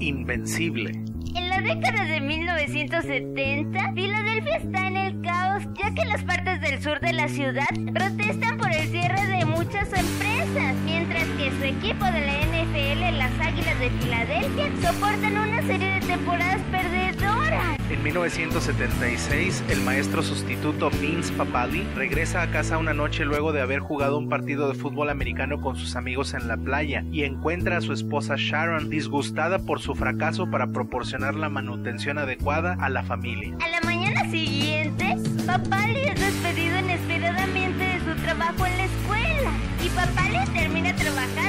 [0.00, 0.90] Invencible.
[1.34, 6.82] En la década de 1970, Filadelfia está en el caos ya que las partes del
[6.82, 12.04] sur de la ciudad protestan por el cierre de muchas empresas, mientras que su equipo
[12.06, 17.78] de la NFL, las Águilas de Filadelfia, soportan una serie de temporadas perdedoras.
[17.90, 23.80] En 1976, el maestro sustituto Vince Papali regresa a casa una noche luego de haber
[23.80, 27.80] jugado un partido de fútbol americano con sus amigos en la playa y encuentra a
[27.80, 33.56] su esposa Sharon disgustada por su fracaso para proporcionar la manutención adecuada a la familia.
[33.60, 39.50] A la mañana siguiente, Papali es despedido inesperadamente de su trabajo en la escuela
[39.84, 41.43] y Papali termina trabajando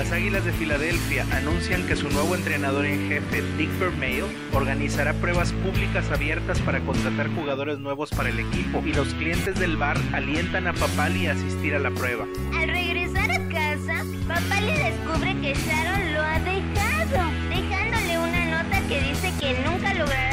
[0.00, 5.52] Las Águilas de Filadelfia anuncian que su nuevo entrenador en jefe, Dick Vermeil, organizará pruebas
[5.52, 10.68] públicas abiertas para contratar jugadores nuevos para el equipo y los clientes del bar alientan
[10.68, 12.24] a Papali a asistir a la prueba.
[12.58, 19.02] Al regresar a casa, Papali descubre que Sharon lo ha dejado, dejándole una nota que
[19.02, 20.29] dice que nunca logrará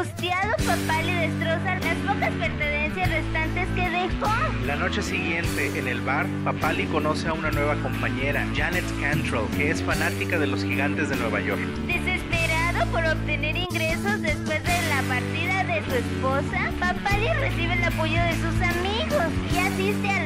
[0.00, 4.32] Angustiado, Papali destroza las pocas pertenencias restantes que dejó.
[4.64, 9.70] La noche siguiente, en el bar, Papali conoce a una nueva compañera, Janet Cantrell, que
[9.70, 11.60] es fanática de los gigantes de Nueva York.
[11.86, 18.22] Desesperado por obtener ingresos después de la partida de su esposa, Papali recibe el apoyo
[18.22, 20.19] de sus amigos y asiste a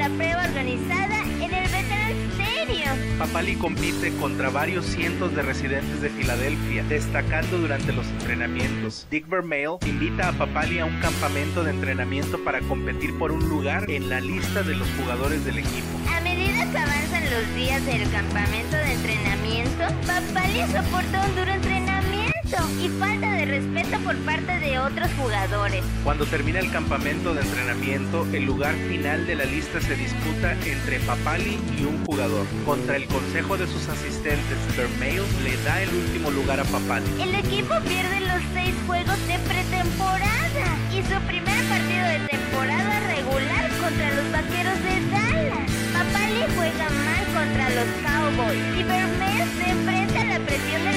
[3.24, 9.06] Papali compite contra varios cientos de residentes de Filadelfia, destacando durante los entrenamientos.
[9.10, 13.90] Dick Vermeil invita a Papali a un campamento de entrenamiento para competir por un lugar
[13.90, 15.98] en la lista de los jugadores del equipo.
[16.14, 21.83] A medida que avanzan los días del campamento de entrenamiento, Papali soporta un duro entrenamiento
[22.80, 25.82] y falta de respeto por parte de otros jugadores.
[26.04, 31.00] Cuando termina el campamento de entrenamiento, el lugar final de la lista se disputa entre
[31.00, 32.46] Papali y un jugador.
[32.64, 37.06] Contra el consejo de sus asistentes, Vermeil le da el último lugar a Papali.
[37.20, 43.68] El equipo pierde los seis juegos de pretemporada y su primer partido de temporada regular
[43.82, 45.70] contra los vaqueros de Dallas.
[45.92, 50.93] Papali juega mal contra los Cowboys y Vermeil se enfrenta a la presión de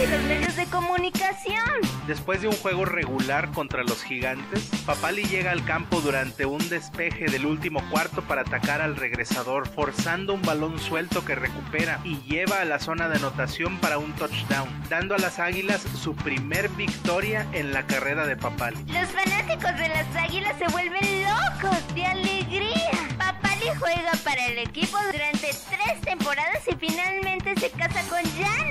[0.00, 1.80] y los medios de comunicación.
[2.06, 7.26] Después de un juego regular contra los gigantes, Papali llega al campo durante un despeje
[7.26, 12.60] del último cuarto para atacar al regresador, forzando un balón suelto que recupera y lleva
[12.60, 17.46] a la zona de anotación para un touchdown, dando a las Águilas su primer victoria
[17.52, 18.78] en la carrera de Papali.
[18.86, 23.08] Los fanáticos de las Águilas se vuelven locos de alegría.
[23.18, 28.67] Papali juega para el equipo durante tres temporadas y finalmente se casa con Janet,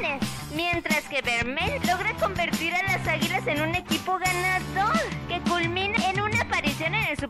[1.10, 4.57] Vermel logra convertir a las Águilas en un equipo ganador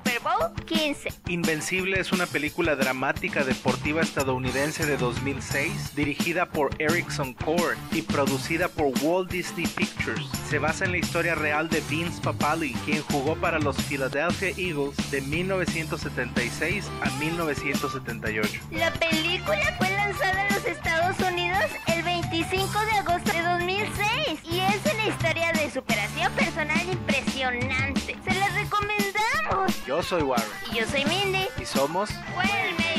[0.07, 1.09] Super Bowl 15.
[1.28, 8.69] Invencible es una película dramática deportiva estadounidense de 2006 dirigida por Erickson Cord y producida
[8.69, 10.25] por Walt Disney Pictures.
[10.50, 14.95] Se basa en la historia real de Vince Papali, quien jugó para los Philadelphia Eagles
[15.12, 18.62] de 1976 a 1978.
[18.72, 24.59] La película fue lanzada en los Estados Unidos el 25 de agosto de 2006 y
[24.59, 26.31] es una historia de superación
[29.97, 31.47] Yo soy Warren Y yo soy Mindy.
[31.59, 32.97] y somos medio.